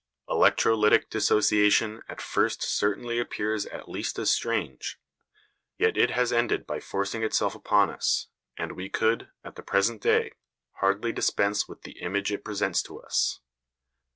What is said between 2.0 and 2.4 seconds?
at